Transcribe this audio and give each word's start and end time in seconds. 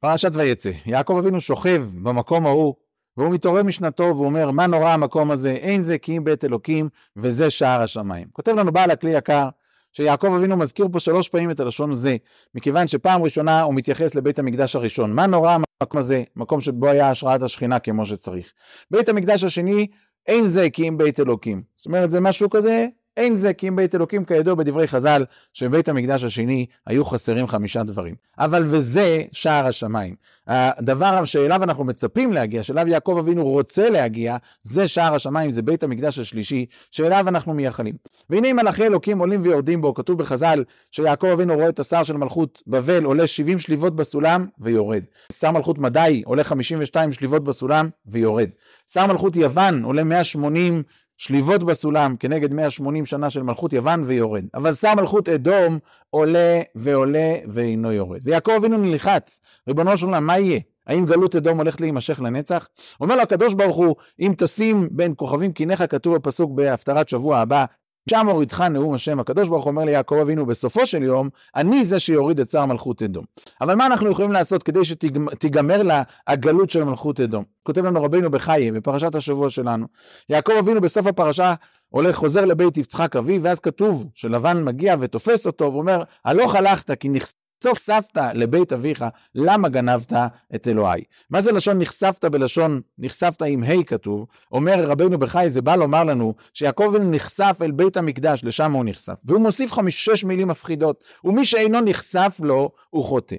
פרשת 0.00 0.30
ויצא, 0.34 0.70
יעקב 0.86 1.16
אבינו 1.18 1.40
שוכב 1.40 1.82
במקום 2.02 2.46
ההוא, 2.46 2.74
והוא 3.16 3.30
מתעורר 3.30 3.62
משנתו 3.62 4.02
והוא 4.02 4.24
אומר, 4.24 4.50
מה 4.50 4.66
נורא 4.66 4.90
המקום 4.90 5.30
הזה, 5.30 5.50
אין 5.50 5.82
זה 5.82 5.98
כי 5.98 6.16
אם 6.16 6.24
בית 6.24 6.44
אלוקים, 6.44 6.88
וזה 7.16 7.50
שער 7.50 7.80
השמיים. 7.80 8.28
כותב 8.32 8.52
לנו 8.52 8.72
בעל 8.72 8.90
הכלי 8.90 9.10
יקר, 9.10 9.48
שיעקב 9.92 10.34
אבינו 10.36 10.56
מזכיר 10.56 10.88
פה 10.92 11.00
שלוש 11.00 11.28
פעמים 11.28 11.50
את 11.50 11.60
הלשון 11.60 11.92
זה, 11.92 12.16
מכיוון 12.54 12.86
שפעם 12.86 13.22
ראשונה 13.22 13.62
הוא 13.62 13.74
מתייחס 13.74 14.14
לבית 14.14 14.38
המקדש 14.38 14.76
הראשון. 14.76 15.12
מה 15.12 15.26
נורא 15.26 15.52
המקום 15.52 15.98
הזה, 15.98 16.22
מקום 16.36 16.60
שבו 16.60 16.88
היה 16.88 17.10
השראת 17.10 17.42
השכינה 17.42 17.78
כמו 17.78 18.06
שצריך. 18.06 18.52
בית 18.90 19.08
המקדש 19.08 19.44
השני, 19.44 19.86
אין 20.26 20.46
זה 20.46 20.70
כי 20.70 20.88
אם 20.88 20.98
בית 20.98 21.20
אלוקים. 21.20 21.62
זאת 21.76 21.86
אומרת, 21.86 22.10
זה 22.10 22.20
משהו 22.20 22.50
כזה 22.50 22.86
אין 23.16 23.36
זה 23.36 23.52
כי 23.52 23.68
אם 23.68 23.76
בית 23.76 23.94
אלוקים 23.94 24.24
כידוע 24.24 24.54
בדברי 24.54 24.88
חז"ל, 24.88 25.24
שבבית 25.52 25.88
המקדש 25.88 26.24
השני 26.24 26.66
היו 26.86 27.04
חסרים 27.04 27.46
חמישה 27.46 27.82
דברים. 27.82 28.14
אבל 28.38 28.64
וזה 28.66 29.22
שער 29.32 29.66
השמיים. 29.66 30.14
הדבר 30.46 31.24
שאליו 31.24 31.62
אנחנו 31.62 31.84
מצפים 31.84 32.32
להגיע, 32.32 32.62
שאליו 32.62 32.88
יעקב 32.88 33.16
אבינו 33.18 33.44
רוצה 33.44 33.90
להגיע, 33.90 34.36
זה 34.62 34.88
שער 34.88 35.14
השמיים, 35.14 35.50
זה 35.50 35.62
בית 35.62 35.82
המקדש 35.82 36.18
השלישי, 36.18 36.66
שאליו 36.90 37.28
אנחנו 37.28 37.54
מייחלים. 37.54 37.94
והנה 38.30 38.52
מלאכי 38.52 38.84
אלוקים 38.84 39.18
עולים 39.18 39.42
ויורדים 39.42 39.80
בו, 39.80 39.94
כתוב 39.94 40.18
בחז"ל, 40.18 40.64
שיעקב 40.90 41.26
אבינו 41.26 41.54
רואה 41.54 41.68
את 41.68 41.78
השר 41.78 42.02
של 42.02 42.16
מלכות 42.16 42.62
בבל 42.66 43.04
עולה 43.04 43.26
70 43.26 43.58
שליבות 43.58 43.96
בסולם 43.96 44.46
ויורד. 44.58 45.02
שר 45.32 45.50
מלכות 45.50 45.78
מדי 45.78 46.22
עולה 46.26 46.44
52 46.44 47.12
שליבות 47.12 47.44
בסולם 47.44 47.88
ויורד. 48.06 48.48
שר 48.92 49.06
מלכות 49.06 49.36
יוון 49.36 49.82
עולה 49.82 50.04
180 50.04 50.82
שליבות 51.18 51.64
בסולם 51.64 52.16
כנגד 52.16 52.52
180 52.52 53.06
שנה 53.06 53.30
של 53.30 53.42
מלכות 53.42 53.72
יוון 53.72 54.02
ויורד. 54.06 54.44
אבל 54.54 54.72
שר 54.72 54.94
מלכות 54.94 55.28
אדום 55.28 55.78
עולה 56.10 56.60
ועולה 56.74 57.36
ואינו 57.46 57.92
יורד. 57.92 58.20
ויעקב 58.24 58.52
אבינו 58.52 58.78
נלחץ, 58.78 59.40
ריבונו 59.68 59.96
של 59.96 60.06
עולם, 60.06 60.26
מה 60.26 60.38
יהיה? 60.38 60.60
האם 60.86 61.06
גלות 61.06 61.36
אדום 61.36 61.58
הולכת 61.58 61.80
להימשך 61.80 62.20
לנצח? 62.20 62.68
אומר 63.00 63.16
לו 63.16 63.22
הקדוש 63.22 63.54
ברוך 63.54 63.76
הוא, 63.76 63.94
אם 64.20 64.34
תשים 64.38 64.88
בין 64.90 65.14
כוכבים 65.16 65.52
קיניך, 65.52 65.84
כתוב 65.90 66.14
בפסוק 66.14 66.52
בהפטרת 66.54 67.08
שבוע 67.08 67.38
הבא, 67.38 67.64
שם 68.08 68.28
הורידך 68.28 68.60
נאום 68.60 68.94
השם. 68.94 69.20
הקדוש 69.20 69.48
ברוך 69.48 69.64
הוא 69.64 69.70
אומר 69.70 69.84
ליעקב 69.84 70.14
אבינו, 70.14 70.46
בסופו 70.46 70.86
של 70.86 71.02
יום, 71.02 71.28
אני 71.56 71.84
זה 71.84 71.98
שיוריד 71.98 72.40
את 72.40 72.50
שר 72.50 72.64
מלכות 72.64 73.02
אדום. 73.02 73.24
אבל 73.60 73.74
מה 73.74 73.86
אנחנו 73.86 74.10
יכולים 74.10 74.32
לעשות 74.32 74.62
כדי 74.62 74.84
שתיגמר 74.84 75.82
לה 75.82 76.02
הגלות 76.26 76.70
של 76.70 76.84
מלכות 76.84 77.20
אדום? 77.20 77.44
כותב 77.62 77.84
לנו 77.84 78.02
רבינו 78.02 78.30
בחיי, 78.30 78.72
בפרשת 78.72 79.14
השבוע 79.14 79.50
שלנו. 79.50 79.86
יעקב 80.28 80.52
אבינו 80.58 80.80
בסוף 80.80 81.06
הפרשה 81.06 81.54
הולך, 81.88 82.16
חוזר 82.16 82.44
לבית 82.44 82.76
יצחק 82.76 83.16
אביו, 83.16 83.42
ואז 83.42 83.60
כתוב 83.60 84.06
שלבן 84.14 84.64
מגיע 84.64 84.96
ותופס 85.00 85.46
אותו, 85.46 85.72
ואומר, 85.72 86.02
הלוך 86.24 86.54
הלכת 86.54 86.90
כי 86.90 87.08
נכס... 87.08 87.32
נחשפת 87.66 88.18
לבית 88.34 88.72
אביך, 88.72 89.04
למה 89.34 89.68
גנבת 89.68 90.12
את 90.54 90.68
אלוהי? 90.68 91.02
מה 91.30 91.40
זה 91.40 91.52
לשון 91.52 91.78
נחשפת 91.78 92.24
בלשון, 92.24 92.80
נחשפת 92.98 93.42
עם 93.42 93.62
ה' 93.62 93.82
כתוב, 93.86 94.26
אומר 94.52 94.84
רבנו 94.84 95.18
בחי, 95.18 95.44
זה 95.50 95.62
בא 95.62 95.76
לומר 95.76 96.04
לנו 96.04 96.34
שיעקב 96.52 96.94
נחשף 97.00 97.58
אל 97.62 97.70
בית 97.70 97.96
המקדש, 97.96 98.44
לשם 98.44 98.72
הוא 98.72 98.84
נחשף. 98.84 99.20
והוא 99.24 99.40
מוסיף 99.40 99.72
חמש-שש 99.72 100.24
מילים 100.24 100.48
מפחידות, 100.48 101.04
ומי 101.24 101.44
שאינו 101.44 101.80
נחשף 101.80 102.40
לו, 102.42 102.70
הוא 102.90 103.04
חוטא. 103.04 103.36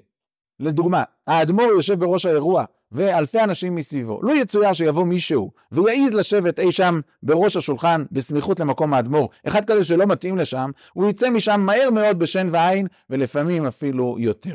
לדוגמה, 0.60 1.02
האדמו"ר 1.26 1.64
יושב 1.64 1.98
בראש 1.98 2.26
האירוע, 2.26 2.64
ואלפי 2.92 3.40
אנשים 3.40 3.74
מסביבו. 3.74 4.22
לא 4.22 4.32
יצויר 4.32 4.72
שיבוא 4.72 5.04
מישהו 5.04 5.50
ויעז 5.72 6.14
לשבת 6.14 6.60
אי 6.60 6.72
שם 6.72 7.00
בראש 7.22 7.56
השולחן 7.56 8.04
בסמיכות 8.12 8.60
למקום 8.60 8.94
האדמו"ר, 8.94 9.28
אחד 9.46 9.64
כזה 9.64 9.84
שלא 9.84 10.06
מתאים 10.06 10.38
לשם, 10.38 10.70
הוא 10.92 11.10
יצא 11.10 11.30
משם 11.30 11.60
מהר 11.60 11.90
מאוד 11.90 12.18
בשן 12.18 12.48
ועין, 12.52 12.86
ולפעמים 13.10 13.66
אפילו 13.66 14.16
יותר. 14.18 14.54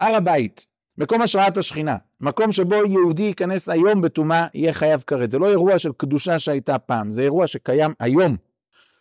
הר 0.00 0.14
הבית, 0.14 0.66
מקום 0.98 1.22
השראת 1.22 1.56
השכינה, 1.56 1.96
מקום 2.20 2.52
שבו 2.52 2.74
יהודי 2.74 3.22
ייכנס 3.22 3.68
היום 3.68 4.00
בטומאה, 4.00 4.46
יהיה 4.54 4.72
חייב 4.72 5.04
כרת. 5.06 5.30
זה 5.30 5.38
לא 5.38 5.50
אירוע 5.50 5.78
של 5.78 5.92
קדושה 5.96 6.38
שהייתה 6.38 6.78
פעם, 6.78 7.10
זה 7.10 7.22
אירוע 7.22 7.46
שקיים 7.46 7.92
היום. 8.00 8.36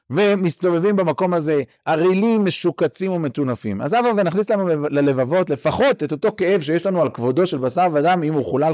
ומסתובבים 0.10 0.96
במקום 0.96 1.34
הזה 1.34 1.62
ערילים, 1.86 2.46
משוקצים 2.46 3.12
ומטונפים. 3.12 3.82
אז 3.82 3.94
אבא 3.94 4.08
ונכניס 4.18 4.50
לנו 4.50 4.68
ללבבות 4.90 5.50
לפחות 5.50 6.04
את 6.04 6.12
אותו 6.12 6.30
כאב 6.38 6.62
שיש 6.62 6.86
לנו 6.86 7.02
על 7.02 7.10
כבודו 7.10 7.48
של 7.48 7.58
בשר 7.58 7.88
ודם 7.94 8.22
אם 8.24 8.34
הוא 8.34 8.46
חולל. 8.46 8.74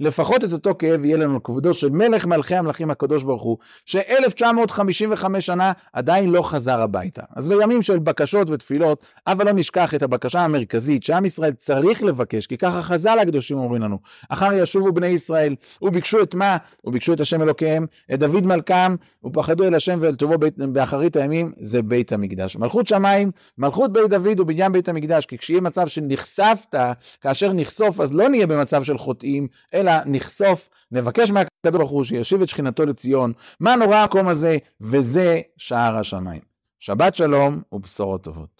לפחות 0.00 0.44
את 0.44 0.52
אותו 0.52 0.74
כאב 0.78 1.04
יהיה 1.04 1.16
לנו 1.16 1.42
כבודו 1.42 1.74
של 1.74 1.90
מלך 1.90 2.26
מלכי 2.26 2.56
המלכים 2.56 2.90
הקדוש 2.90 3.24
ברוך 3.24 3.42
הוא, 3.42 3.58
ש-1955 3.84 5.40
שנה 5.40 5.72
עדיין 5.92 6.30
לא 6.30 6.42
חזר 6.42 6.80
הביתה. 6.80 7.22
אז 7.36 7.48
בימים 7.48 7.82
של 7.82 7.98
בקשות 7.98 8.50
ותפילות, 8.50 9.06
אבל 9.26 9.46
לא 9.46 9.52
נשכח 9.52 9.94
את 9.94 10.02
הבקשה 10.02 10.40
המרכזית 10.40 11.02
שעם 11.02 11.24
ישראל 11.24 11.52
צריך 11.52 12.02
לבקש, 12.02 12.46
כי 12.46 12.56
ככה 12.56 12.82
חז"ל 12.82 13.18
הקדושים 13.18 13.58
אומרים 13.58 13.82
לנו, 13.82 13.98
אחר 14.28 14.52
ישובו 14.52 14.92
בני 14.92 15.06
ישראל, 15.06 15.54
וביקשו 15.82 16.22
את 16.22 16.34
מה? 16.34 16.56
וביקשו 16.84 17.12
את 17.12 17.20
השם 17.20 17.42
אלוקיהם, 17.42 17.86
את 18.14 18.18
דוד 18.18 18.46
מלכם, 18.46 18.94
ופחדו 19.24 19.64
אל 19.64 19.74
השם 19.74 19.98
ואל 20.00 20.14
טובו 20.14 20.38
בית, 20.38 20.58
באחרית 20.58 21.16
הימים, 21.16 21.52
זה 21.60 21.82
בית 21.82 22.12
המקדש. 22.12 22.56
מלכות 22.56 22.88
שמיים, 22.88 23.30
מלכות 23.58 23.92
בית 23.92 24.10
דוד 24.10 24.40
ובניין 24.40 24.72
בית 24.72 24.88
המקדש, 24.88 25.26
כי 25.26 25.38
כשיהיה 25.38 25.60
מצב 25.60 25.88
שנחשפת, 25.88 26.74
כאשר 27.20 27.52
נחשוף, 27.52 28.00
אז 28.00 28.14
לא 28.14 28.28
נהיה 28.28 28.46
במצב 28.46 28.82
של 28.82 28.98
חוטאים, 28.98 29.47
אלא 29.74 29.92
נחשוף, 30.06 30.68
נבקש 30.92 31.30
מהקדוש 31.30 31.72
ברוך 31.72 31.90
הוא 31.90 32.04
שישיב 32.04 32.42
את 32.42 32.48
שכינתו 32.48 32.86
לציון. 32.86 33.32
מה 33.60 33.76
נורא 33.76 33.96
המקום 33.96 34.28
הזה? 34.28 34.58
וזה 34.80 35.40
שער 35.56 35.96
השמיים. 35.96 36.40
שבת 36.78 37.14
שלום 37.14 37.62
ובשורות 37.72 38.24
טובות. 38.24 38.57